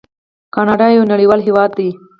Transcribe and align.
کاناډا 0.55 0.87
یو 0.97 1.03
نړیوال 1.11 1.39
هیواد 1.47 1.71
دی. 1.79 1.89